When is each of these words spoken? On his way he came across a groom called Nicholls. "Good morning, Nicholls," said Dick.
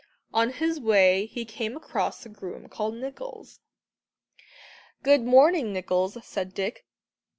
On 0.33 0.49
his 0.49 0.79
way 0.79 1.27
he 1.27 1.45
came 1.45 1.77
across 1.77 2.25
a 2.25 2.29
groom 2.29 2.67
called 2.69 2.95
Nicholls. 2.95 3.59
"Good 5.03 5.21
morning, 5.21 5.73
Nicholls," 5.73 6.17
said 6.25 6.55
Dick. 6.55 6.87